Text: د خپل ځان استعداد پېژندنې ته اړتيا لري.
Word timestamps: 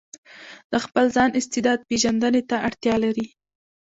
د 0.71 0.73
خپل 0.85 1.05
ځان 1.15 1.29
استعداد 1.39 1.79
پېژندنې 1.89 2.41
ته 2.49 2.55
اړتيا 2.67 2.95
لري. 3.03 3.25